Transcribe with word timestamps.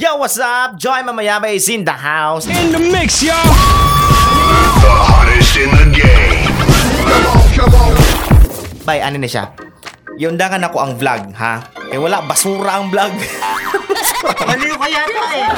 Yo, 0.00 0.16
what's 0.16 0.40
up? 0.40 0.80
Joy 0.80 1.04
Mamayabay 1.04 1.60
is 1.60 1.68
in 1.68 1.84
the 1.84 1.92
house. 1.92 2.48
In 2.48 2.72
the 2.72 2.80
mix, 2.80 3.20
y'all. 3.20 3.36
The 4.80 4.92
hottest 4.96 5.60
in 5.60 5.68
the 5.76 5.92
game. 5.92 6.48
Come 7.04 7.28
on, 7.28 7.44
come 7.52 7.74
on. 7.76 7.92
Bay, 8.88 9.04
ano 9.04 9.20
na 9.20 9.28
siya? 9.28 9.52
Yundangan 10.16 10.64
ako 10.64 10.76
ang 10.80 10.92
vlog, 10.96 11.36
ha? 11.36 11.68
Eh 11.92 12.00
wala, 12.00 12.24
basura 12.24 12.80
ang 12.80 12.88
vlog. 12.88 13.12
Maliw 14.48 14.72
ka 14.80 14.88
yata 14.88 15.24
eh. 15.36 15.48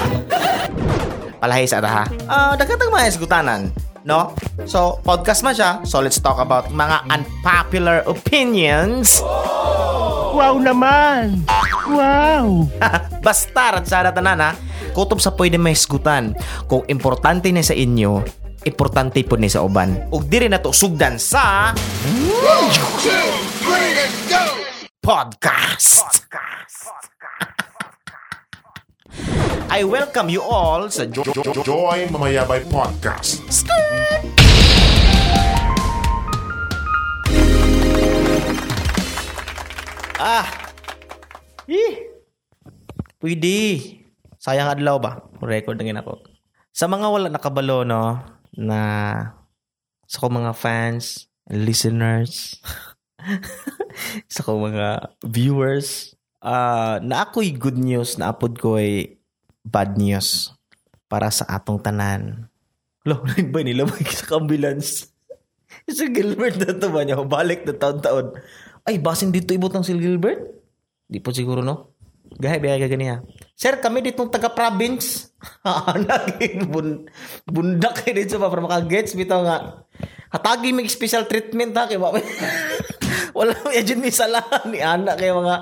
Palahay 1.38 1.62
sa 1.70 1.79
ha? 1.79 2.02
Ah, 2.27 2.59
dagatang 2.59 2.90
mga 2.90 3.14
isgutanan, 3.14 3.70
no? 4.02 4.34
So, 4.66 4.98
podcast 5.06 5.46
man 5.46 5.54
siya. 5.54 5.86
So, 5.86 6.02
let's 6.02 6.18
talk 6.18 6.43
about 6.43 6.66
mga 6.74 7.06
unpopular 7.14 8.02
opinions. 8.11 9.22
Wow 10.34 10.59
naman. 10.59 11.46
Wow. 11.83 12.71
Basta 13.27 13.82
at 13.82 13.85
sa 13.87 14.07
tanan 14.09 14.39
ha, 14.39 14.51
kutob 14.95 15.19
sa 15.19 15.35
pwede 15.35 15.59
may 15.59 15.75
isgutan. 15.75 16.35
Kung 16.71 16.86
importante 16.86 17.50
na 17.50 17.63
sa 17.63 17.75
inyo, 17.75 18.23
importante 18.63 19.18
po 19.27 19.35
ni 19.35 19.50
sa 19.50 19.67
uban. 19.67 20.07
Ug 20.11 20.23
diri 20.26 20.46
na 20.46 20.63
to 20.63 20.71
sugdan 20.71 21.18
sa 21.18 21.75
podcast. 25.03 26.07
I 29.73 29.82
welcome 29.82 30.29
you 30.29 30.45
all 30.45 30.93
sa 30.93 31.09
Jo- 31.09 31.25
Jo- 31.25 31.43
Jo- 31.43 31.64
Joy 31.64 32.06
Mamayabay 32.12 32.69
Podcast. 32.69 33.41
Ah. 40.19 40.61
Eh. 41.70 42.11
Pwede. 43.22 43.78
Sayang 44.42 44.75
adlaw 44.75 44.98
ba? 44.98 45.22
Record 45.39 45.78
na 45.78 46.03
ako. 46.03 46.27
Sa 46.75 46.89
mga 46.91 47.06
wala 47.06 47.28
nakabalo, 47.30 47.84
no, 47.86 48.19
na 48.56 48.81
sa 50.09 50.19
ko 50.19 50.27
mga 50.33 50.53
fans, 50.56 51.28
listeners, 51.47 52.59
sa 54.33 54.41
ko 54.42 54.59
mga 54.59 55.14
viewers, 55.22 56.17
ah 56.42 56.98
na 57.05 57.28
ako'y 57.28 57.55
good 57.55 57.78
news, 57.78 58.19
na 58.19 58.33
apod 58.33 58.59
ko'y 58.59 59.20
bad 59.62 59.94
news 60.00 60.50
para 61.06 61.31
sa 61.31 61.47
atong 61.47 61.78
tanan. 61.78 62.48
Lo, 63.05 63.22
ba 63.55 63.61
nila 63.62 63.87
sa 64.09 64.39
ambulance? 64.41 65.12
si 65.89 66.06
Gilbert 66.11 66.56
na 66.62 66.72
to 66.77 66.89
ba 66.91 67.03
niya? 67.03 67.20
Balik 67.22 67.67
na 67.67 67.75
taon-taon. 67.75 68.37
Ay, 68.83 68.98
basin 68.98 69.31
dito 69.31 69.55
ibutang 69.55 69.87
si 69.87 69.94
Gilbert? 69.94 70.62
Di 71.06 71.19
po 71.20 71.34
siguro, 71.34 71.61
no? 71.61 71.92
Gahay, 72.33 72.58
biya 72.62 72.81
ka 72.81 72.89
ganiya. 72.89 73.20
Sir, 73.53 73.77
kami 73.78 74.00
ditong 74.00 74.33
taga-province. 74.33 75.36
Ah, 75.67 75.94
Naging 76.09 76.70
bun 76.70 77.11
bundak 77.44 78.03
kayo 78.03 78.14
dito 78.22 78.39
ba 78.41 78.48
para 78.48 78.64
makagets. 78.64 79.12
Bitaw 79.19 79.42
nga. 79.44 79.84
Hatagi 80.33 80.72
may 80.72 80.89
special 80.89 81.28
treatment 81.28 81.77
ha. 81.77 81.91
Mami. 81.91 82.22
Wala 83.36 83.53
mo 83.59 83.69
yan 83.72 84.00
may 84.00 84.14
salahan 84.14 84.70
ni 84.70 84.81
Ana. 84.81 85.19
Kaya 85.19 85.36
mga 85.36 85.56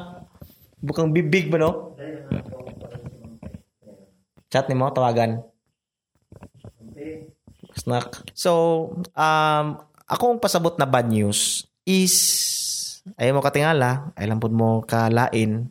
bukang 0.84 1.10
bibig 1.10 1.50
ba, 1.50 1.58
no? 1.58 1.96
Chat 4.50 4.66
ni 4.66 4.74
mo, 4.74 4.90
tawagan. 4.90 5.46
Snack. 7.78 8.26
So, 8.34 8.50
um, 9.14 9.66
akong 10.10 10.42
pasabot 10.42 10.74
na 10.74 10.90
bad 10.90 11.06
news 11.06 11.70
is 11.86 12.14
ayaw 13.16 13.38
mo 13.38 13.42
katingala, 13.44 14.12
ayaw 14.16 14.28
lang 14.30 14.42
po 14.42 14.48
mo 14.52 14.84
kalain, 14.84 15.68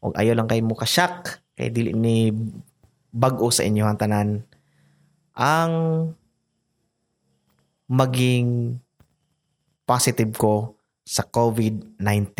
o 0.00 0.12
ayaw 0.12 0.36
lang 0.36 0.48
kayo 0.48 0.62
mo 0.64 0.76
ka-shock, 0.76 1.40
kay 1.56 1.72
dili 1.72 1.96
ni 1.96 2.30
bag-o 3.12 3.48
sa 3.48 3.64
inyo 3.64 3.84
ang 3.88 3.98
tanan. 3.98 4.28
Ang 5.36 5.72
maging 7.88 8.76
positive 9.86 10.34
ko 10.36 10.76
sa 11.06 11.22
COVID-19. 11.22 12.34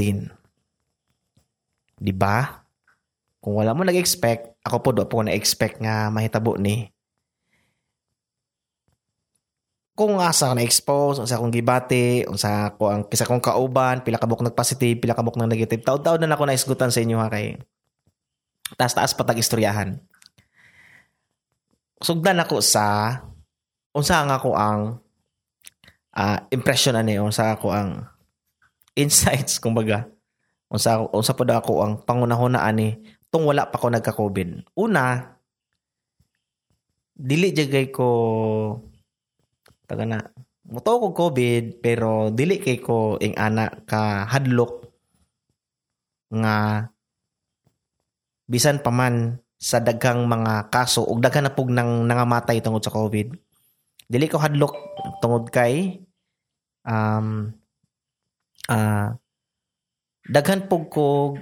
Di 1.97 2.13
ba? 2.13 2.67
Kung 3.39 3.63
wala 3.63 3.73
mo 3.73 3.87
nag-expect, 3.87 4.59
ako 4.67 4.77
po 4.83 4.91
do 4.91 5.07
po 5.07 5.23
na-expect 5.23 5.79
nga 5.79 6.11
mahitabo 6.11 6.59
ni 6.59 6.91
kung 9.97 10.21
asa 10.21 10.53
ka 10.53 10.55
na-expose, 10.55 11.25
unsa 11.25 11.41
akong 11.41 11.49
gibati, 11.49 12.29
unsa 12.29 12.69
ako 12.69 12.85
ang 12.93 13.03
kisa 13.09 13.25
kong 13.25 13.41
kauban, 13.41 14.05
pila 14.05 14.21
kabok 14.21 14.45
nag-positive, 14.45 15.01
pila 15.01 15.17
kabok 15.17 15.41
nag 15.41 15.49
negative. 15.49 15.81
Taod-taod 15.81 16.21
na 16.21 16.37
ako 16.37 16.45
naisgutan 16.45 16.93
sa 16.93 17.01
inyo 17.01 17.17
ha 17.17 17.33
kay 17.33 17.57
taas-taas 18.77 19.17
patag 19.17 19.41
istoryahan. 19.41 19.97
Sugdan 22.05 22.37
ako 22.45 22.61
sa 22.61 23.19
unsa 23.97 24.21
nga 24.21 24.37
ako 24.37 24.53
ang 24.53 25.01
ah, 26.13 26.45
impression 26.53 26.93
ani, 26.93 27.17
unsa 27.17 27.57
ako 27.57 27.73
ang 27.73 28.05
insights 29.01 29.57
kumbaga. 29.57 30.13
Unsa 30.69 31.09
unsa 31.09 31.33
pod 31.33 31.49
ako 31.49 31.73
ang 31.81 31.93
pangunahon 32.05 32.53
na 32.53 32.69
ani 32.69 33.01
tung 33.33 33.49
wala 33.49 33.65
pa 33.65 33.81
ko 33.81 33.89
nagka-COVID. 33.89 34.77
Una, 34.77 35.25
dili 37.17 37.49
jagay 37.57 37.89
ko 37.89 38.13
taga 39.87 40.05
na 40.05 40.19
muto 40.67 40.99
ko 40.99 41.09
COVID 41.15 41.79
pero 41.79 42.35
dili 42.35 42.59
kay 42.59 42.83
ko 42.83 43.17
ing 43.23 43.39
ana 43.39 43.71
ka 43.87 44.27
hadlok 44.27 44.91
nga 46.35 46.87
bisan 48.51 48.83
pa 48.83 48.91
man 48.91 49.39
sa 49.57 49.81
daghang 49.81 50.27
mga 50.27 50.69
kaso 50.69 51.07
ug 51.07 51.23
daghan 51.23 51.49
na 51.49 51.55
pug 51.55 51.73
nang 51.73 52.05
nangamatay 52.05 52.61
tungod 52.61 52.85
sa 52.85 52.93
COVID. 52.93 53.33
Dili 54.07 54.27
ko 54.29 54.39
hadlok 54.39 54.75
tungod 55.23 55.49
kay 55.51 56.03
um 56.87 57.51
ah 58.67 59.15
daghan 60.27 60.67
pug 60.67 60.91
ko 60.91 61.39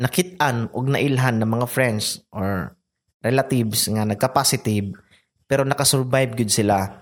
nakit-an 0.00 0.68
ug 0.72 0.88
nailhan 0.88 1.40
ng 1.40 1.48
mga 1.48 1.66
friends 1.68 2.20
or 2.32 2.76
relatives 3.24 3.88
nga 3.88 4.04
nagka-positive 4.04 4.92
pero 5.46 5.62
nakasurvive 5.62 6.36
gud 6.36 6.50
sila 6.50 7.01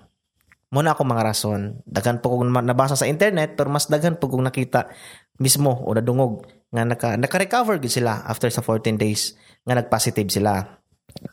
muna 0.70 0.94
ako 0.94 1.02
mga 1.02 1.26
rason. 1.26 1.82
Daghan 1.86 2.22
po 2.22 2.38
kong 2.38 2.50
nabasa 2.62 2.94
sa 2.94 3.10
internet 3.10 3.58
pero 3.58 3.68
mas 3.70 3.90
daghan 3.90 4.16
po 4.16 4.30
kong 4.30 4.46
nakita 4.46 4.90
mismo 5.42 5.74
o 5.74 5.90
nadungog 5.94 6.46
nga 6.70 6.86
naka, 6.86 7.18
naka-recover 7.18 7.82
sila 7.90 8.22
after 8.26 8.46
sa 8.48 8.62
14 8.62 8.94
days 8.94 9.34
nga 9.66 9.74
nag-positive 9.74 10.30
sila. 10.30 10.62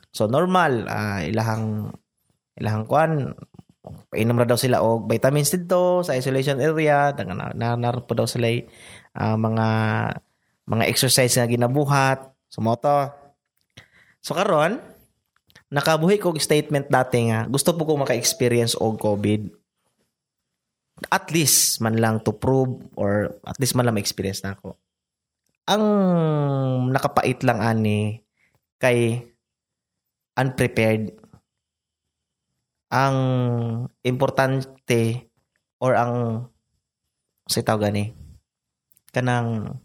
So 0.09 0.25
normal 0.25 0.89
ah, 0.89 1.21
ilahang 1.21 1.93
ilahang 2.57 2.85
kwan 2.89 3.37
painom 4.11 4.35
ra 4.35 4.47
daw 4.49 4.59
sila 4.59 4.83
og 4.83 5.07
vitamins 5.07 5.53
dito 5.53 6.03
sa 6.03 6.17
isolation 6.17 6.59
area 6.59 7.15
daga 7.15 7.31
na, 7.31 7.53
na, 7.53 7.89
po 8.03 8.17
daw 8.17 8.27
sila 8.27 8.49
ah, 9.15 9.37
mga 9.37 9.67
mga 10.67 10.83
exercise 10.89 11.37
nga 11.37 11.47
ginabuhat 11.47 12.35
sumoto 12.51 13.13
so 14.19 14.35
karon 14.35 14.81
nakabuhi 15.73 16.21
ko 16.21 16.33
og 16.33 16.41
statement 16.41 16.87
dati 16.87 17.29
nga 17.31 17.45
gusto 17.47 17.73
po 17.75 17.83
ko 17.83 17.99
maka-experience 17.99 18.77
og 18.79 18.99
COVID. 19.01 19.49
At 21.13 21.29
least 21.29 21.77
man 21.79 22.01
lang 22.01 22.25
to 22.25 22.33
prove 22.33 22.81
or 22.97 23.37
at 23.45 23.57
least 23.61 23.77
man 23.77 23.85
lang 23.85 23.95
ma-experience 23.95 24.41
na 24.41 24.57
ako. 24.57 24.77
Ang 25.67 25.83
nakapait 26.89 27.37
lang 27.43 27.61
ani 27.61 28.25
kay 28.81 29.29
unprepared. 30.39 31.13
Ang 32.87 33.17
importante 34.01 35.27
or 35.77 35.93
ang 35.93 36.47
sa 37.47 37.63
tawag 37.63 37.91
gani 37.91 38.05
kanang 39.17 39.79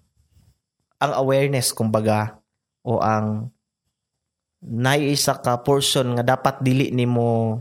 ang 1.00 1.12
awareness 1.16 1.72
kumbaga 1.72 2.39
o 2.84 3.00
ang 3.00 3.49
naisa 4.62 5.42
ka 5.42 5.66
portion 5.66 6.15
nga 6.15 6.22
dapat 6.22 6.63
dili 6.63 6.95
nimo 6.95 7.59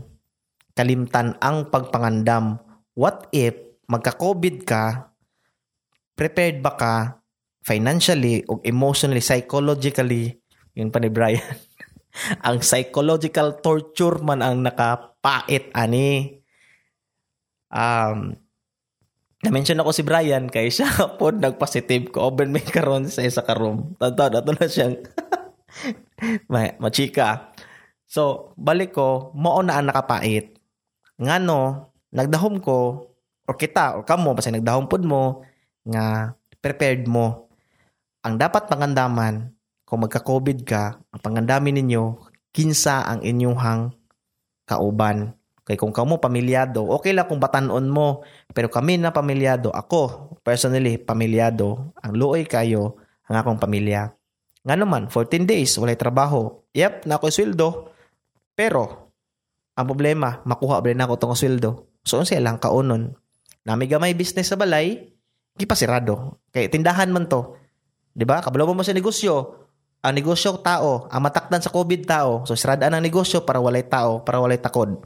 kalimtan 0.78 1.36
ang 1.42 1.68
pagpangandam. 1.68 2.62
What 2.94 3.28
if 3.34 3.58
magka-covid 3.90 4.64
ka 4.64 5.12
prepared 6.14 6.62
ba 6.62 6.72
ka 6.78 6.94
financially 7.66 8.46
o 8.46 8.62
emotionally 8.62 9.20
psychologically? 9.20 10.38
Yun 10.78 10.88
pa 10.88 11.02
ni 11.02 11.10
Brian. 11.12 11.42
Ang 12.46 12.60
psychological 12.60 13.56
torture 13.64 14.20
man 14.20 14.44
ang 14.44 14.60
nakapait 14.60 15.72
ani. 15.72 16.40
Um 17.72 18.36
na-mention 19.40 19.80
ako 19.80 19.90
si 19.96 20.04
Brian 20.04 20.46
kay 20.52 20.68
siya 20.68 20.92
po 21.18 21.32
nag-positive 21.32 22.12
ko 22.12 22.28
open 22.28 22.52
may 22.52 22.62
karon 22.62 23.08
sa 23.08 23.24
isa 23.24 23.40
ka 23.40 23.56
room. 23.56 23.96
Tanto 23.96 24.28
ato 24.28 24.52
na 24.52 24.68
siyang 24.68 25.00
ma 26.52 26.70
machika 26.78 27.52
so 28.06 28.52
balik 28.54 28.92
ko 28.94 29.32
mao 29.36 29.60
na 29.64 29.80
ang 29.80 29.88
nakapait 29.88 30.56
ngano 31.16 31.92
nagdahom 32.12 32.60
ko 32.60 33.08
or 33.48 33.54
kita 33.56 33.96
or 33.96 34.02
kamo 34.04 34.36
basta 34.36 34.52
nagdahom 34.52 34.86
pod 34.86 35.02
mo 35.02 35.42
nga 35.88 36.36
prepared 36.62 37.08
mo 37.08 37.50
ang 38.22 38.38
dapat 38.38 38.70
pangandaman 38.70 39.50
kung 39.92 40.08
magka-COVID 40.08 40.64
ka, 40.64 40.96
ang 41.12 41.20
pangandami 41.20 41.68
ninyo, 41.76 42.16
kinsa 42.48 43.04
ang 43.04 43.20
inyong 43.20 43.58
hang 43.60 43.82
kauban. 44.64 45.36
Kay 45.68 45.76
kung 45.76 45.92
kamo 45.92 46.16
pamilyado, 46.16 46.88
okay 46.96 47.12
lang 47.12 47.28
kung 47.28 47.36
batanon 47.36 47.92
mo. 47.92 48.24
Pero 48.56 48.72
kami 48.72 48.96
na 48.96 49.12
pamilyado, 49.12 49.68
ako 49.68 50.32
personally 50.40 50.96
pamilyado, 50.96 51.92
ang 52.00 52.16
luoy 52.16 52.48
kayo, 52.48 52.96
ang 53.28 53.44
akong 53.44 53.60
pamilya. 53.60 54.16
Nga 54.62 54.76
naman, 54.78 55.10
14 55.10 55.42
days, 55.42 55.74
walay 55.78 55.98
trabaho. 55.98 56.62
Yep, 56.74 57.06
na 57.10 57.18
ako 57.18 57.24
sweldo. 57.30 57.68
Pero, 58.54 59.10
ang 59.74 59.86
problema, 59.88 60.38
makuha 60.46 60.78
ba 60.78 60.86
rin 60.92 61.02
ako 61.02 61.18
itong 61.18 61.36
sweldo. 61.38 61.70
So, 62.06 62.22
unsa 62.22 62.38
lang 62.38 62.62
kaunon. 62.62 63.14
Nami 63.62 63.86
gamay 63.86 64.14
business 64.14 64.50
sa 64.50 64.58
balay, 64.58 65.12
di 65.54 65.64
pa 65.68 65.78
sirado. 65.78 66.42
Kay 66.50 66.66
tindahan 66.72 67.12
man 67.12 67.30
to. 67.30 67.54
'Di 68.12 68.24
ba? 68.28 68.42
Kabalo 68.44 68.68
mo 68.72 68.84
sa 68.84 68.92
negosyo. 68.92 69.62
Ang 70.02 70.18
negosyo 70.18 70.58
tao, 70.58 71.06
ang 71.06 71.22
matakdan 71.22 71.62
sa 71.62 71.70
COVID 71.70 72.02
tao. 72.02 72.42
So 72.42 72.58
siradaan 72.58 72.98
ang 72.98 73.04
negosyo 73.06 73.46
para 73.46 73.62
walay 73.62 73.86
tao, 73.86 74.26
para 74.26 74.42
walay 74.42 74.58
takod. 74.58 74.98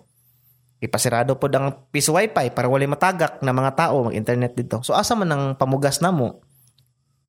Ipasirado 0.81 1.37
po 1.37 1.53
ang 1.53 1.88
piso 1.93 2.17
wifi 2.17 2.49
para 2.53 2.69
walay 2.69 2.88
matagak 2.88 3.41
na 3.44 3.53
mga 3.53 3.76
tao 3.76 4.08
mag-internet 4.08 4.56
dito. 4.56 4.81
So 4.81 4.97
asa 4.97 5.12
man 5.12 5.29
ang 5.29 5.44
pamugas 5.61 6.00
namo? 6.00 6.41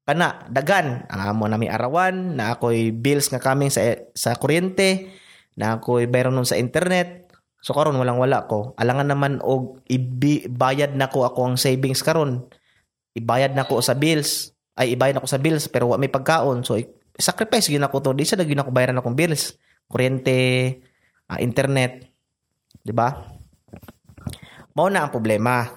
Kana 0.08 0.48
dagan 0.48 1.04
amo 1.12 1.52
nami 1.52 1.68
arawan 1.68 2.40
na 2.40 2.56
ako'y 2.56 2.96
bills 2.96 3.28
nga 3.28 3.44
kaming 3.44 3.68
sa 3.68 3.84
sa 4.16 4.40
kuryente, 4.40 5.12
na 5.60 5.76
ako'y 5.76 6.08
bayron 6.08 6.40
sa 6.48 6.56
internet. 6.56 7.28
So 7.60 7.76
karon 7.76 8.00
walang 8.00 8.16
wala 8.16 8.48
ko. 8.48 8.72
Alangan 8.80 9.12
naman 9.12 9.44
og 9.44 9.84
ibayad 9.92 10.96
na 10.96 11.12
ko 11.12 11.28
ako 11.28 11.52
ang 11.52 11.56
savings 11.60 12.00
karon. 12.00 12.48
Ibayad 13.20 13.52
na 13.52 13.68
ko 13.68 13.84
sa 13.84 14.00
bills. 14.00 14.56
Ay 14.80 14.96
ibayad 14.96 15.20
na 15.20 15.24
ko 15.26 15.28
sa 15.28 15.44
bills 15.44 15.68
pero 15.68 15.92
wa 15.92 16.00
may 16.00 16.08
pagkaon. 16.08 16.64
So 16.64 16.80
sacrifice 17.20 17.68
gyud 17.68 17.84
ako 17.84 18.00
to. 18.00 18.16
Di 18.16 18.24
sa 18.24 18.40
gyud 18.40 18.64
ako 18.64 18.72
bayaran 18.72 18.96
akong 18.96 19.18
bills. 19.18 19.60
Kuryente, 19.92 20.40
ah, 21.28 21.44
internet, 21.44 22.08
'di 22.80 22.96
ba? 22.96 23.28
Mao 24.72 24.88
na 24.88 25.04
ang 25.04 25.12
problema. 25.12 25.68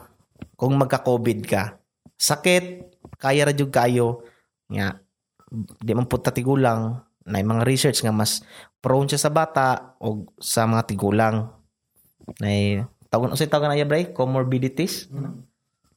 Kung 0.61 0.77
magka-COVID 0.77 1.41
ka, 1.49 1.81
sakit, 2.21 3.00
kaya 3.21 3.45
ra 3.45 3.53
jud 3.53 3.69
kayo. 3.69 4.25
Nga 4.73 4.97
di 5.85 5.93
man 5.93 6.09
pud 6.09 6.25
tigulang. 6.25 7.05
Na 7.29 7.45
mga 7.45 7.69
research 7.69 8.01
nga 8.01 8.11
mas 8.11 8.41
prone 8.81 9.07
siya 9.07 9.29
sa 9.29 9.31
bata 9.31 9.95
o 10.01 10.25
sa 10.41 10.65
mga 10.65 10.89
tigulang. 10.89 11.53
Na 12.41 12.51
tawag 13.13 13.37
usay 13.37 13.47
tawag 13.47 13.69
na 13.69 13.79
iya 13.79 13.85
bray? 13.85 14.11
Comorbidities? 14.17 15.13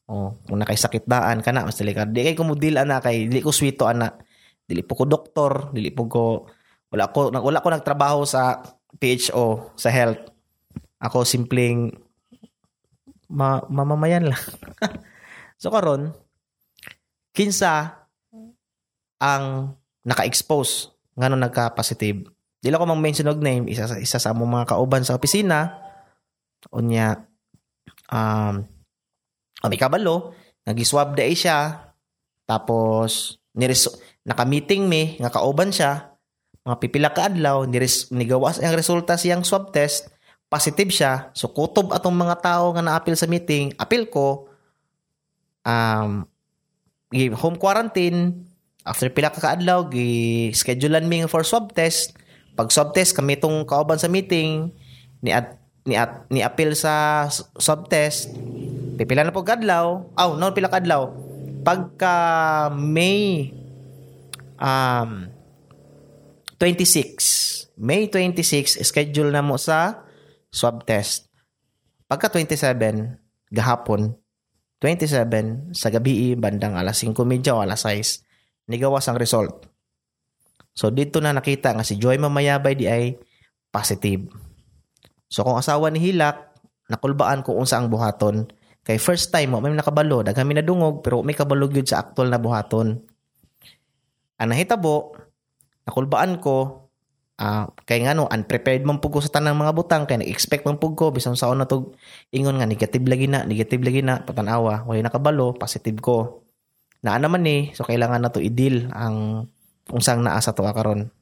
Oh 0.04 0.36
kung 0.44 0.60
nakay 0.60 0.76
sakit 0.76 1.08
daan 1.08 1.40
kana 1.40 1.64
mas 1.64 1.80
delikado 1.80 2.12
di 2.12 2.28
kay 2.28 2.36
kumudil 2.36 2.76
ana 2.76 3.00
kay 3.00 3.24
dili 3.24 3.40
ko 3.40 3.50
swito 3.50 3.88
ana. 3.88 4.12
Dili 4.64 4.84
po 4.84 5.00
ko 5.00 5.08
doktor 5.08 5.72
dili 5.72 5.88
po 5.88 6.04
ko 6.06 6.24
wala 6.92 7.08
ko 7.08 7.32
wala 7.32 7.64
ko 7.64 7.68
nagtrabaho 7.72 8.28
sa 8.28 8.60
PHO 9.00 9.74
sa 9.80 9.88
health. 9.88 10.28
Ako 11.00 11.24
simpleng 11.24 11.88
ma, 13.32 13.64
mamamayan 13.72 14.28
lang. 14.28 14.44
So 15.60 15.70
karon 15.72 16.12
kinsa 17.34 18.06
ang 19.18 19.74
naka-expose 20.06 20.94
ngano 21.18 21.34
nagka-positive? 21.36 22.30
Dili 22.64 22.80
ko 22.80 22.86
mang 22.88 23.02
mention 23.02 23.28
og 23.28 23.44
name 23.44 23.68
isa 23.68 23.84
sa 23.84 24.00
isa 24.00 24.16
sa 24.16 24.32
among 24.32 24.48
mga 24.48 24.72
kauban 24.72 25.04
sa 25.04 25.18
opisina. 25.18 25.76
Unya 26.72 27.28
um 28.08 28.64
may 29.64 29.80
kabalo 29.80 30.32
nagi-swab 30.64 31.12
day 31.12 31.36
siya 31.36 31.92
tapos 32.48 33.36
nires 33.52 33.84
naka-meeting 34.24 34.88
mi 34.88 35.20
nga 35.20 35.28
kauban 35.28 35.72
siya 35.72 36.16
mga 36.64 36.76
pipila 36.80 37.12
ka 37.12 37.28
adlaw 37.28 37.68
nires 37.68 38.08
nigawas 38.08 38.60
ang 38.60 38.72
resulta 38.72 39.20
siyang 39.20 39.44
swab 39.44 39.68
test 39.68 40.08
positive 40.48 40.88
siya. 40.88 41.34
So 41.36 41.52
kutob 41.52 41.92
atong 41.92 42.16
mga 42.16 42.40
tao 42.40 42.72
nga 42.72 42.80
naapil 42.80 43.16
sa 43.16 43.28
meeting 43.28 43.76
apil 43.76 44.08
ko 44.08 44.48
um 45.68 46.24
gi 47.14 47.30
home 47.30 47.54
quarantine 47.56 48.44
after 48.82 49.06
pila 49.08 49.30
ka 49.30 49.38
kaadlaw 49.38 49.86
gi 49.86 50.50
schedulean 50.50 51.06
mi 51.06 51.22
for 51.30 51.46
swab 51.46 51.70
test. 51.70 52.18
Pag 52.58 52.74
swab 52.74 52.90
test 52.90 53.14
kami 53.14 53.38
tong 53.38 53.62
kauban 53.62 53.98
sa 53.98 54.10
meeting 54.10 54.74
ni 55.22 55.30
at 55.30 55.58
ni 55.86 55.94
at 55.94 56.26
ni 56.28 56.42
apil 56.42 56.74
sa 56.74 57.26
swab 57.58 57.86
test. 57.86 58.34
Pipila 58.98 59.22
na 59.22 59.34
po 59.34 59.46
kadlaw 59.46 60.10
aw 60.18 60.28
no 60.34 60.50
pila 60.50 60.70
kadlaw 60.70 61.10
pagka 61.64 62.14
May 62.74 63.50
um 64.60 65.30
26 66.58 67.74
May 67.74 68.06
26 68.06 68.86
schedule 68.86 69.34
na 69.34 69.42
mo 69.42 69.58
sa 69.58 70.06
swab 70.54 70.86
test. 70.86 71.26
Pagka 72.06 72.30
27 72.30 73.18
gahapon 73.50 74.14
27 74.82 75.76
sa 75.76 75.88
gabi 75.92 76.34
bandang 76.34 76.74
alas 76.74 77.02
5:30 77.02 77.54
o 77.54 77.62
alas 77.62 77.86
6 77.86 78.70
nigawas 78.70 79.06
ang 79.06 79.18
result 79.18 79.68
so 80.74 80.90
dito 80.90 81.22
na 81.22 81.36
nakita 81.36 81.74
nga 81.74 81.86
si 81.86 82.00
Joy 82.00 82.18
Mamayabay 82.18 82.74
di 82.74 82.86
ay 82.90 83.14
positive 83.70 84.44
So 85.34 85.42
kung 85.42 85.58
asawa 85.58 85.90
ni 85.90 85.98
Hilak, 85.98 86.54
nakulbaan 86.86 87.42
ko 87.42 87.58
unsa 87.58 87.82
ang 87.82 87.90
buhaton. 87.90 88.46
Kay 88.86 89.02
first 89.02 89.34
time 89.34 89.50
mo, 89.50 89.58
may 89.58 89.74
nakabalo, 89.74 90.22
daghang 90.22 90.46
mi 90.46 90.54
nadungog, 90.54 91.02
pero 91.02 91.26
may 91.26 91.34
kabalo 91.34 91.66
gyud 91.66 91.90
sa 91.90 92.06
actual 92.06 92.30
na 92.30 92.38
buhaton. 92.38 93.02
Ang 94.38 94.48
nahitabo, 94.54 95.16
nakulbaan 95.90 96.38
ko, 96.38 96.83
ah 97.34 97.66
kay 97.88 98.06
nga 98.06 98.14
no, 98.14 98.30
unprepared 98.30 98.86
man 98.86 99.02
pug 99.02 99.18
ko 99.18 99.20
sa 99.22 99.32
tanang 99.32 99.58
mga 99.58 99.74
butang, 99.74 100.02
kay 100.06 100.22
nag-expect 100.22 100.62
man 100.66 100.78
pug 100.78 100.94
ko, 100.94 101.10
bisan 101.10 101.34
sa 101.34 101.50
na 101.54 101.66
to, 101.66 101.94
ingon 102.30 102.62
nga, 102.62 102.66
negative 102.66 103.04
lagi 103.04 103.26
na, 103.26 103.42
negative 103.42 103.82
lagi 103.82 104.00
na, 104.06 104.22
patanawa, 104.22 104.86
way 104.86 105.02
nakabalo, 105.02 105.54
positive 105.58 105.98
ko. 105.98 106.46
Naa 107.02 107.18
naman 107.18 107.42
ni, 107.42 107.74
so 107.74 107.82
kailangan 107.84 108.22
na 108.22 108.30
to 108.32 108.38
i-deal 108.40 108.88
ang 108.94 109.46
kung 109.84 110.00
saan 110.00 110.24
naa 110.24 110.40
sa 110.40 110.56
to 110.56 110.64
karon. 110.64 111.12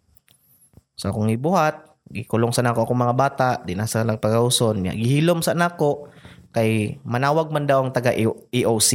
So 0.95 1.11
kung 1.11 1.27
ibuhat, 1.33 1.93
gikulong 2.13 2.55
sa 2.55 2.63
nako 2.63 2.87
akong 2.87 3.03
mga 3.03 3.17
bata, 3.17 3.49
di 3.65 3.75
na 3.75 3.91
sa 3.91 4.07
lang 4.07 4.23
pagauson. 4.23 4.79
Nga, 4.87 4.95
gihilom 4.95 5.43
sa 5.43 5.57
nako 5.57 6.13
kay 6.55 7.01
manawag 7.03 7.51
man 7.51 7.67
daw 7.67 7.83
ang 7.83 7.91
taga 7.91 8.15
EOC. 8.15 8.91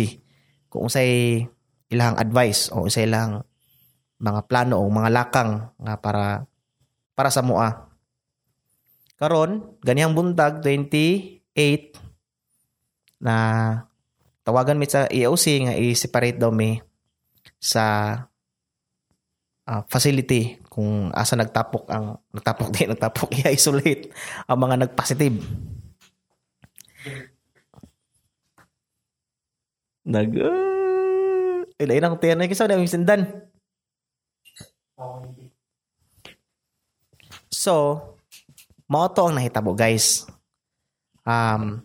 Kung 0.71 0.87
usay 0.87 1.41
ilang 1.91 2.15
advice 2.15 2.71
o 2.71 2.87
usay 2.87 3.09
ilang 3.09 3.43
mga 4.23 4.47
plano 4.47 4.79
o 4.79 4.87
mga 4.87 5.09
lakang 5.11 5.71
nga 5.75 5.95
para 5.99 6.46
para 7.17 7.33
sa 7.33 7.41
mua. 7.41 7.89
Karon, 9.17 9.81
ganiyang 9.81 10.13
buntag 10.13 10.61
28 10.61 11.97
na 13.17 13.35
tawagan 14.45 14.77
mi 14.77 14.85
sa 14.85 15.09
EOC 15.09 15.45
nga 15.65 15.73
i-separate 15.73 16.37
daw 16.37 16.53
mi 16.53 16.77
sa 17.57 18.13
ah, 19.65 19.81
facility 19.89 20.61
kung 20.69 21.09
asa 21.09 21.33
nagtapok 21.33 21.89
ang 21.89 22.21
nagtapok 22.29 22.69
din 22.77 22.93
nagtapok 22.93 23.29
i-isolate 23.41 24.13
ang 24.45 24.57
mga 24.61 24.85
nagpositive. 24.85 25.41
Nag 30.07 30.29
uh, 30.39 31.67
ilay 31.81 31.99
nang 31.99 32.15
tiyan 32.21 32.39
na 32.39 32.47
kisa 32.47 32.69
dami 32.69 32.87
sindan. 32.87 33.27
So, 37.67 37.99
mao 38.87 39.11
to 39.11 39.27
ang 39.27 39.35
nahitabo 39.35 39.75
guys. 39.75 40.23
Um, 41.27 41.83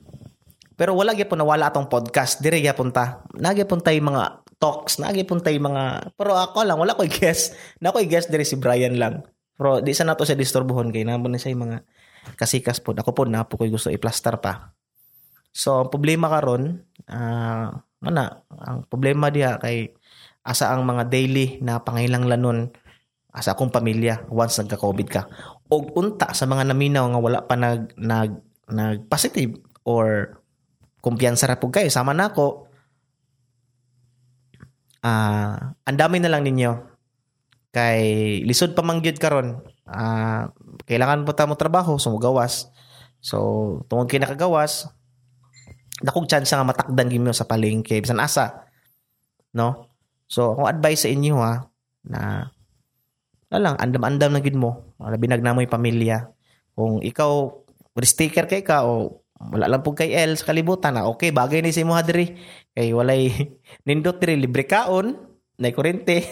pero 0.79 0.95
wala 0.95 1.11
gyapon 1.11 1.43
nawala 1.43 1.75
atong 1.75 1.91
podcast 1.91 2.39
dire 2.39 2.63
gyapon 2.63 2.95
ta. 2.95 3.27
Nagyapon 3.35 3.83
tay 3.83 3.99
mga 3.99 4.47
talks, 4.63 5.03
nagyapon 5.03 5.43
tay 5.43 5.59
mga 5.59 6.15
pero 6.15 6.39
ako 6.39 6.63
lang 6.63 6.79
wala 6.79 6.95
koy 6.95 7.11
guest. 7.11 7.59
Na 7.83 7.91
koy 7.91 8.07
guest 8.07 8.31
dire 8.31 8.47
si 8.47 8.55
Brian 8.63 8.95
lang. 8.95 9.27
Pero 9.59 9.83
di 9.83 9.91
sa 9.91 10.07
nato 10.07 10.23
siya 10.23 10.39
disturbohon 10.39 10.95
kay 10.95 11.03
namo 11.03 11.27
na 11.27 11.43
siya 11.43 11.59
mga 11.59 11.83
kasikas 12.39 12.79
po. 12.79 12.95
Ako 12.95 13.11
po 13.11 13.27
na 13.27 13.43
po 13.43 13.59
koy 13.59 13.67
gusto 13.67 13.91
i-plaster 13.91 14.39
pa. 14.39 14.71
So, 15.51 15.83
ang 15.83 15.91
problema 15.91 16.31
karon, 16.31 16.79
ah, 17.11 17.75
mana, 17.99 18.47
ang 18.55 18.87
problema 18.87 19.35
diha 19.35 19.59
kay 19.59 19.99
asa 20.47 20.71
ang 20.71 20.87
mga 20.87 21.11
daily 21.11 21.59
na 21.59 21.83
pangailanganon 21.83 22.71
asa 23.33 23.57
akong 23.57 23.73
pamilya 23.73 24.29
once 24.29 24.61
nagka-COVID 24.61 25.09
ka. 25.09 25.25
Og 25.73 25.97
unta 25.97 26.37
sa 26.37 26.45
mga 26.45 26.69
naminaw 26.69 27.09
nga 27.09 27.21
wala 27.21 27.41
pa 27.49 27.57
nag 27.57 27.97
nag 27.97 28.31
nag 28.69 29.09
positive 29.09 29.57
or 29.89 30.37
kumpiyansa 31.01 31.49
ra 31.49 31.57
pug 31.57 31.73
kayo 31.73 31.89
sama 31.89 32.13
nako. 32.13 32.69
Ah, 35.03 35.75
ang 35.83 35.99
dami 35.99 36.21
na 36.21 36.31
lang 36.31 36.45
ninyo. 36.45 36.93
Kay 37.73 38.01
lisod 38.45 38.77
pa 38.77 38.85
mangyud 38.85 39.17
karon. 39.17 39.65
Ah, 39.89 40.53
kailangan 40.85 41.25
po 41.25 41.33
ta 41.33 41.49
mo 41.49 41.57
trabaho 41.57 41.97
so 41.97 42.13
gawas. 42.21 42.69
So 43.25 43.39
tungod 43.89 44.13
kay 44.13 44.21
nakagawas, 44.21 44.93
dakog 46.03 46.29
chance 46.29 46.53
nga 46.53 46.67
matakdan 46.67 47.09
gyud 47.09 47.25
mo 47.25 47.33
sa 47.33 47.49
palengke 47.49 47.97
bisan 48.03 48.21
asa. 48.21 48.69
No? 49.57 49.93
So, 50.27 50.57
akong 50.57 50.69
advice 50.69 51.05
sa 51.05 51.13
inyo 51.13 51.37
ha 51.39 51.69
na 52.09 52.21
na 52.49 52.62
lang, 53.59 53.77
andam-andam 53.81 54.33
na 54.37 54.41
gid 54.41 54.57
mo. 54.57 54.95
Labi 55.01 55.29
nagnamoy 55.29 55.69
pamilya. 55.69 56.31
Kung 56.73 57.05
ikaw, 57.05 57.53
sticker 58.01 58.49
kay 58.49 58.65
ka 58.65 58.89
o 58.89 59.21
wala 59.43 59.67
lang 59.67 59.83
po 59.83 59.91
kay 59.91 60.15
L 60.15 60.39
sa 60.39 60.55
kalibutan 60.55 60.95
na 60.95 61.11
okay, 61.11 61.35
bagay 61.35 61.61
ni 61.61 61.75
si 61.75 61.83
mo 61.83 61.99
hadiri. 61.99 62.39
Kay 62.73 62.95
walay 62.95 63.29
nindot 63.89 64.23
diri 64.23 64.39
libre 64.39 64.65
kaon, 64.65 65.19
na 65.59 65.71
kurente. 65.75 66.23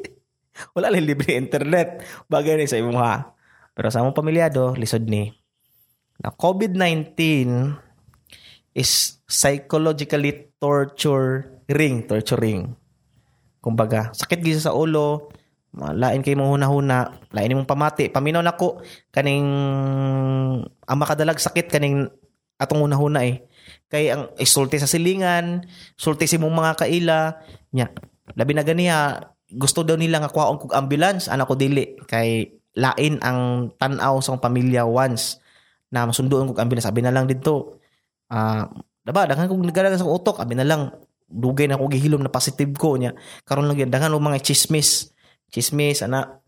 wala 0.74 0.90
lang 0.92 1.06
libre 1.06 1.38
internet. 1.38 2.02
Bagay 2.26 2.58
ni 2.58 2.66
sa 2.66 2.78
imong 2.78 3.00
ha. 3.00 3.34
Pero 3.74 3.88
sa 3.88 4.02
among 4.02 4.16
pamilyado, 4.18 4.76
lisod 4.76 5.06
ni. 5.06 5.30
Na 6.20 6.34
COVID-19 6.34 7.16
is 8.76 9.22
psychologically 9.24 10.52
torturing, 10.60 12.04
torturing. 12.04 12.76
Kumbaga, 13.60 14.12
sakit 14.12 14.40
gisa 14.44 14.70
sa 14.70 14.76
ulo, 14.76 15.32
lain 15.70 16.26
kay 16.26 16.34
mong 16.34 16.58
huna-huna, 16.58 17.14
lain 17.30 17.54
mong 17.54 17.70
pamati. 17.70 18.10
Paminaw 18.10 18.42
nako. 18.42 18.82
Kaning 19.14 19.46
ang 20.66 20.98
makadalag 20.98 21.38
sakit 21.38 21.70
kaning 21.70 22.10
atong 22.58 22.82
huna-huna 22.82 23.22
eh. 23.22 23.46
Kay 23.86 24.10
ang 24.10 24.34
isulti 24.38 24.82
sa 24.82 24.90
silingan, 24.90 25.62
sulti 25.94 26.26
si 26.26 26.42
mong 26.42 26.54
mga 26.54 26.72
kaila, 26.86 27.20
nya. 27.70 27.86
Labi 28.34 28.52
na 28.54 28.66
ganiya, 28.66 28.98
gusto 29.50 29.86
daw 29.86 29.94
nila 29.94 30.22
nga 30.22 30.30
kuhaon 30.30 30.58
kog 30.58 30.74
ambulance, 30.74 31.30
anak 31.30 31.46
ko 31.46 31.54
dili. 31.54 31.94
Kay 32.06 32.50
lain 32.74 33.22
ang 33.22 33.70
tanaw 33.78 34.18
sa 34.22 34.38
pamilya 34.38 34.86
once 34.86 35.38
na 35.94 36.06
masunduan 36.06 36.50
kog 36.50 36.58
ambulance. 36.58 36.86
Sabi 36.86 37.02
na 37.02 37.14
lang 37.14 37.30
dito. 37.30 37.78
Ah 38.30 38.66
diba 39.06 39.26
daghan 39.26 39.46
kog 39.46 39.62
nagadagan 39.62 39.98
sa 39.98 40.06
utok. 40.06 40.42
Abi 40.42 40.58
na 40.58 40.66
lang. 40.66 40.90
Dugay 41.30 41.70
na 41.70 41.78
ko 41.78 41.86
gihilom. 41.86 42.22
Na 42.22 42.30
positive 42.30 42.74
ko 42.74 42.98
nya. 42.98 43.14
Karon 43.46 43.66
lang 43.70 43.78
gyud 43.78 43.90
daghan 43.90 44.14
mga 44.14 44.42
chismis 44.42 45.14
chismis 45.50 46.02
ana 46.06 46.40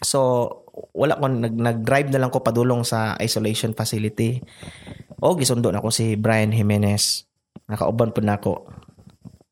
so 0.00 0.50
wala 0.92 1.16
ko 1.16 1.28
nag 1.28 1.56
nag-drive 1.56 2.12
na 2.12 2.20
lang 2.20 2.32
ko 2.32 2.44
padulong 2.44 2.84
sa 2.84 3.16
isolation 3.20 3.72
facility. 3.72 4.40
O 5.24 5.32
gisundo 5.32 5.72
na 5.72 5.80
ko 5.80 5.88
si 5.88 6.20
Brian 6.20 6.52
Jimenez. 6.52 7.24
Nakauban 7.64 8.12
po 8.12 8.20
na 8.20 8.36
ako. 8.36 8.68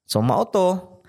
So 0.05 0.21
mao 0.21 0.45
to. 0.53 1.01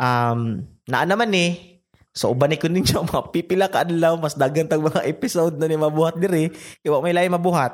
Um 0.00 0.64
naa 0.88 1.04
naman 1.04 1.36
eh 1.36 1.72
So 2.12 2.28
uban 2.28 2.52
ni 2.52 2.60
ko 2.60 2.68
ninyo 2.68 3.04
mga 3.08 3.32
pipila 3.32 3.66
ka 3.72 3.88
adlaw 3.88 4.20
mas 4.20 4.36
daghan 4.36 4.68
tag 4.68 4.84
mga 4.84 5.08
episode 5.08 5.56
na 5.56 5.64
ni 5.64 5.80
mabuhat 5.80 6.20
diri. 6.20 6.52
Kay 6.84 6.92
wa 6.92 7.00
may 7.00 7.16
lain 7.16 7.32
mabuhat. 7.32 7.72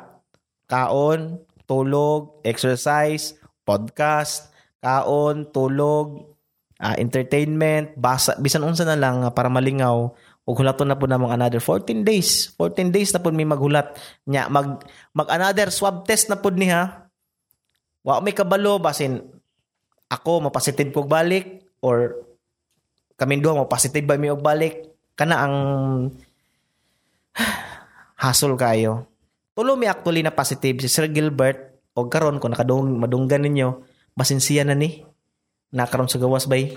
Kaon, 0.70 1.42
tulog, 1.66 2.38
exercise, 2.46 3.34
podcast, 3.66 4.54
kaon, 4.78 5.50
tulog, 5.50 6.37
ah, 6.78 6.94
entertainment, 6.96 7.94
basa 7.98 8.38
bisan 8.38 8.64
unsa 8.64 8.86
na 8.86 8.98
lang 8.98 9.26
ah, 9.26 9.34
para 9.34 9.50
malingaw 9.50 10.14
ug 10.48 10.56
hulaton 10.56 10.88
na 10.88 10.96
po 10.96 11.04
namang 11.04 11.34
another 11.34 11.60
14 11.60 12.06
days. 12.06 12.56
14 12.56 12.88
days 12.88 13.12
na 13.12 13.20
po 13.20 13.28
may 13.28 13.44
maghulat 13.44 13.92
nya 14.24 14.48
mag 14.48 14.80
mag 15.12 15.28
another 15.28 15.68
swab 15.68 16.08
test 16.08 16.32
na 16.32 16.40
pud 16.40 16.56
niha. 16.56 17.04
Wa 18.00 18.24
may 18.24 18.32
kabalo 18.32 18.80
basin 18.80 19.20
ako 20.08 20.48
mapositive 20.48 20.88
kog 20.90 21.10
balik 21.10 21.68
or 21.84 22.24
kami 23.18 23.42
duha 23.42 23.58
mo 23.58 23.68
positive 23.68 24.06
ba 24.08 24.16
mi 24.16 24.32
og 24.32 24.40
balik 24.40 24.88
kana 25.18 25.36
ang 25.44 25.54
hassle 28.22 28.56
kayo 28.56 29.10
tulo 29.52 29.74
mi 29.76 29.90
actually 29.90 30.24
na 30.24 30.32
positive 30.32 30.80
si 30.80 30.88
Sir 30.88 31.10
Gilbert 31.10 31.82
o 31.98 32.06
karon 32.06 32.38
ko 32.38 32.46
nakadung 32.46 32.94
madunggan 32.96 33.42
ninyo 33.42 33.84
basin 34.14 34.38
siya 34.38 34.62
na 34.64 34.78
ni 34.78 35.02
nakaron 35.74 36.08
sa 36.08 36.20
gawas 36.20 36.48
bay 36.48 36.76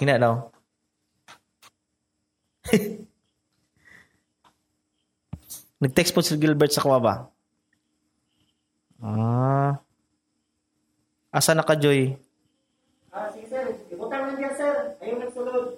hina 0.00 0.16
daw 0.16 0.48
Nag-text 5.84 6.16
po 6.16 6.24
si 6.24 6.40
Gilbert 6.40 6.72
sa 6.72 6.80
kuwa 6.80 6.96
ba? 6.96 7.14
Ah. 9.04 9.76
Asa 11.28 11.52
na 11.52 11.60
ka, 11.60 11.76
Joy? 11.76 12.16
Ah, 13.12 13.28
sige 13.28 13.52
sir. 13.52 13.84
Ibutang 13.92 14.32
lang 14.32 14.40
dyan 14.40 14.54
sir. 14.56 14.96
Ayun 15.04 15.20
nagsunod. 15.20 15.76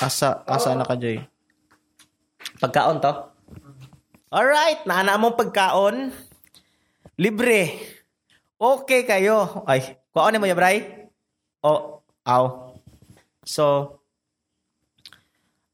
Asa, 0.00 0.42
asa 0.42 0.74
na 0.74 0.82
ka, 0.82 0.98
Joy? 0.98 1.22
Pagkaon 2.58 2.98
to? 2.98 3.12
Alright, 4.34 4.82
naana 4.88 5.14
mong 5.14 5.38
pagkaon. 5.38 6.10
Libre. 7.14 7.78
Okay 8.60 9.08
kayo. 9.08 9.64
Ay, 9.64 9.96
kuhaan 10.12 10.36
mo 10.36 10.44
ya, 10.44 10.52
Bray? 10.52 11.08
O, 11.64 12.04
aw. 12.28 12.76
So, 13.40 13.96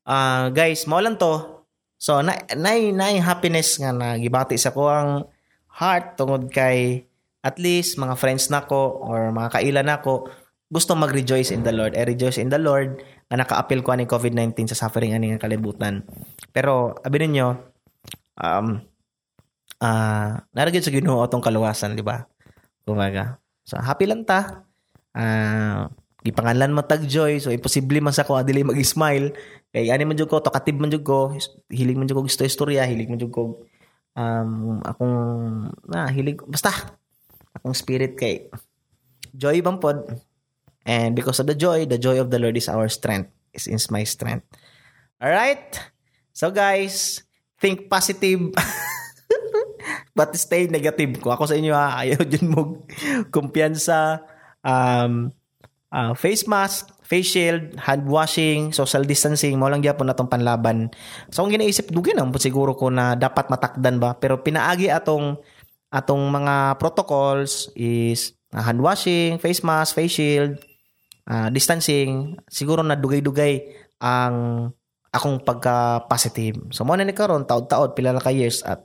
ah 0.06 0.54
guys, 0.54 0.86
mo 0.86 1.02
lang 1.02 1.18
to. 1.18 1.66
So, 1.98 2.22
na, 2.22 2.38
na, 2.54 2.78
na 2.94 3.10
happiness 3.18 3.82
nga 3.82 3.90
na 3.90 4.14
gibati 4.14 4.54
sa 4.54 4.70
ko 4.70 4.86
ang 4.86 5.26
heart 5.66 6.14
tungod 6.14 6.46
kay 6.54 7.10
at 7.42 7.58
least 7.58 7.98
mga 7.98 8.14
friends 8.14 8.54
nako 8.54 9.02
or 9.02 9.34
mga 9.34 9.58
kaila 9.58 9.82
nako 9.82 10.30
gusto 10.70 10.94
mag-rejoice 10.94 11.50
in 11.50 11.66
the 11.66 11.74
Lord. 11.74 11.98
I 11.98 12.06
rejoice 12.06 12.38
in 12.38 12.54
the 12.54 12.62
Lord 12.62 13.02
nga 13.26 13.42
naka-appeal 13.42 13.82
ko 13.82 13.98
ani 13.98 14.06
COVID-19 14.06 14.70
sa 14.70 14.86
suffering 14.86 15.10
ani 15.10 15.34
nga 15.34 15.42
kalibutan. 15.42 16.06
Pero 16.54 16.94
abi 17.02 17.18
ninyo 17.18 17.46
um 18.46 18.78
ah 19.82 20.38
naragid 20.54 20.86
sa 20.86 20.94
Ginoo 20.94 21.26
atong 21.26 21.42
kaluwasan, 21.42 21.98
di 21.98 22.06
ba? 22.06 22.22
Kumaga. 22.86 23.42
So 23.66 23.74
happy 23.82 24.06
lang 24.06 24.22
ta. 24.22 24.62
Ah 25.10 25.90
gipanganlan 26.26 26.74
mo 26.74 26.82
tag 26.82 27.06
joy. 27.06 27.38
So 27.38 27.54
imposible 27.54 28.02
man 28.02 28.14
sa 28.14 28.26
ko 28.26 28.34
adili 28.34 28.66
mag-smile. 28.66 29.34
Kay 29.70 29.94
ani 29.94 30.02
man 30.02 30.18
jud 30.18 30.26
ko 30.26 30.42
talkative 30.42 30.78
man 30.78 30.90
jud 30.90 31.06
ko. 31.06 31.34
Hilig 31.70 31.98
man 31.98 32.10
jud 32.10 32.18
ko 32.18 32.26
gusto 32.26 32.42
istorya 32.42 32.82
hilig 32.86 33.06
man 33.06 33.18
jud 33.18 33.30
ko 33.30 33.62
um 34.16 34.80
akong 34.80 35.16
na 35.86 36.08
hilig 36.08 36.40
basta 36.48 36.72
akong 37.52 37.76
spirit 37.76 38.18
kay 38.18 38.50
joy 39.34 39.58
bang 39.62 39.78
pod. 39.78 40.06
And 40.86 41.18
because 41.18 41.42
of 41.42 41.50
the 41.50 41.58
joy 41.58 41.86
the 41.86 41.98
joy 41.98 42.22
of 42.22 42.30
the 42.30 42.38
Lord 42.38 42.58
is 42.58 42.70
our 42.70 42.86
strength. 42.86 43.30
Is 43.50 43.66
is 43.66 43.90
my 43.90 44.06
strength. 44.06 44.46
All 45.22 45.30
right 45.30 45.74
so 46.36 46.52
guys 46.52 47.24
think 47.56 47.88
positive 47.88 48.52
but 50.16 50.32
stay 50.34 50.66
negative 50.66 51.20
ko 51.20 51.36
ako 51.36 51.44
sa 51.44 51.56
inyo 51.60 51.76
ha 51.76 52.00
ayaw 52.00 52.24
dyan 52.30 52.48
mo 52.50 52.82
kumpiyansa 53.28 54.24
um 54.64 55.30
uh, 55.92 56.16
face 56.16 56.48
mask 56.48 56.96
face 57.06 57.38
shield, 57.38 57.78
hand 57.78 58.10
washing, 58.10 58.74
social 58.74 59.06
distancing, 59.06 59.54
mo 59.54 59.70
lang 59.70 59.78
gyapon 59.78 60.10
natong 60.10 60.26
panlaban. 60.26 60.90
So, 61.30 61.46
ang 61.46 61.54
ginaisip, 61.54 61.94
dugin 61.94 62.18
ang 62.18 62.34
siguro 62.34 62.74
ko 62.74 62.90
na 62.90 63.14
dapat 63.14 63.46
matakdan 63.46 64.02
ba. 64.02 64.18
Pero 64.18 64.42
pinaagi 64.42 64.90
atong 64.90 65.38
atong 65.94 66.22
mga 66.26 66.82
protocols 66.82 67.70
is 67.78 68.34
uh, 68.50 68.60
hand 68.60 68.82
washing, 68.82 69.38
face 69.38 69.62
mask, 69.62 69.94
face 69.94 70.18
shield, 70.18 70.58
uh, 71.30 71.46
distancing, 71.54 72.34
siguro 72.50 72.82
na 72.82 72.98
dugay-dugay 72.98 73.70
ang 74.02 74.68
akong 75.14 75.46
pagka-positive. 75.46 76.74
So, 76.74 76.82
mo 76.82 76.98
na 76.98 77.06
ni 77.06 77.14
karon 77.14 77.46
taod-taod, 77.46 77.94
pila 77.94 78.10
na 78.10 78.20
ka 78.20 78.34
years 78.34 78.66
at 78.66 78.82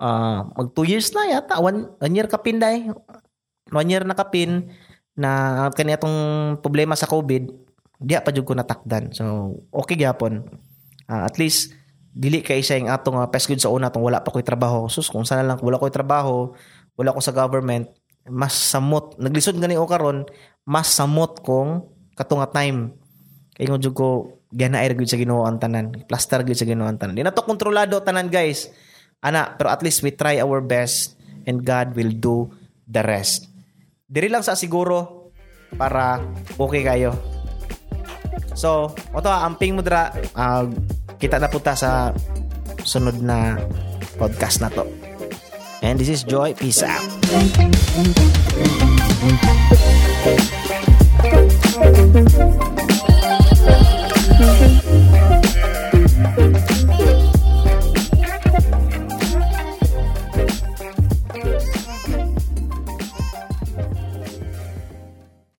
uh, 0.00 0.48
mag 0.48 0.68
2 0.72 0.90
years 0.90 1.12
na 1.12 1.38
yata, 1.38 1.60
one, 1.60 1.92
one 2.00 2.14
year 2.16 2.26
kapin 2.26 2.58
day. 2.58 2.88
One 3.70 3.88
year 3.92 4.02
na 4.02 4.16
kapin 4.18 4.72
na 5.14 5.68
kani 5.76 5.94
atong 5.94 6.18
problema 6.64 6.96
sa 6.96 7.06
COVID, 7.06 7.52
diha 8.00 8.24
pa 8.24 8.32
jud 8.32 8.48
ko 8.48 8.56
natakdan. 8.56 9.12
So, 9.12 9.54
okay 9.70 9.94
gyapon. 9.94 10.48
Uh, 11.06 11.22
at 11.28 11.36
least 11.36 11.76
dili 12.10 12.42
kay 12.42 12.64
siya 12.64 12.82
yung 12.82 12.90
atong 12.90 13.20
uh, 13.20 13.28
pesgud 13.30 13.60
sa 13.62 13.70
una 13.70 13.92
atong 13.92 14.02
wala 14.02 14.24
pa 14.24 14.32
ko'y 14.34 14.42
trabaho. 14.42 14.88
Sus, 14.90 15.12
kung 15.12 15.22
sana 15.22 15.44
lang 15.44 15.60
wala 15.62 15.78
ko'y 15.78 15.92
trabaho, 15.94 16.56
wala 16.98 17.14
ko 17.14 17.20
sa 17.22 17.30
government, 17.30 17.86
mas 18.26 18.56
samot. 18.56 19.14
Naglisod 19.20 19.60
gani 19.60 19.78
o 19.78 19.86
karon, 19.86 20.26
mas 20.66 20.90
samot 20.90 21.38
kung 21.44 21.86
katunga 22.18 22.50
time. 22.50 22.96
Kay 23.54 23.68
ngo 23.68 23.78
jud 23.78 23.94
ko 23.94 24.08
ganaay 24.50 24.90
gyud 24.96 25.06
sa 25.06 25.20
Ginoo 25.20 25.46
ang 25.46 25.62
tanan. 25.62 25.94
Plaster 26.10 26.42
gyud 26.42 26.58
sa 26.58 26.66
Ginoo 26.66 26.88
ang 26.88 26.98
tanan. 26.98 27.14
Di 27.14 27.22
na 27.22 27.30
to 27.30 27.46
kontrolado 27.46 28.02
tanan, 28.02 28.26
guys. 28.26 28.72
Ana, 29.20 29.52
pero 29.60 29.68
at 29.68 29.84
least 29.84 30.00
we 30.00 30.16
try 30.16 30.40
our 30.40 30.64
best 30.64 31.20
and 31.44 31.60
God 31.60 31.92
will 31.92 32.12
do 32.12 32.48
the 32.88 33.04
rest. 33.04 33.52
Diri 34.08 34.32
lang 34.32 34.40
sa 34.40 34.56
siguro 34.56 35.28
para 35.76 36.24
okay 36.56 36.82
kayo. 36.82 37.12
So, 38.56 38.96
oto 39.12 39.28
ah, 39.28 39.44
amping 39.44 39.76
mo 39.76 39.84
dra 39.84 40.10
uh, 40.34 40.64
ah, 40.64 40.64
kita 41.20 41.36
na 41.36 41.52
puta 41.52 41.76
sa 41.76 42.16
sunod 42.80 43.20
na 43.20 43.60
podcast 44.16 44.64
na 44.64 44.72
to. 44.72 44.88
And 45.84 46.00
this 46.00 46.08
is 46.08 46.24
Joy. 46.24 46.56
Peace 46.56 46.84
out. 46.84 47.04